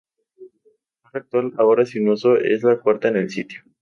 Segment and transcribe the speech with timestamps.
[1.03, 3.61] La torre actual, ahora sin uso, es la cuarta en el sitio.